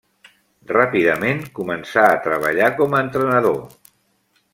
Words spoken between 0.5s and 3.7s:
Ràpidament comença a treballar com a entrenador.